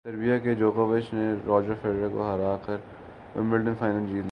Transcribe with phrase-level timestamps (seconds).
[0.05, 2.77] Serbia کے جوکووچ نے راجر فیڈرر کو ہرا کر
[3.35, 4.19] ومبلڈن فائنل جیت لیا